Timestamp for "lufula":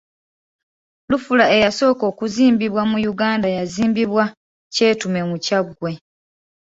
1.09-1.45